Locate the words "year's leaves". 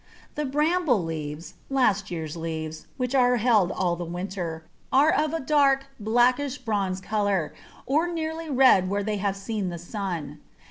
2.09-2.87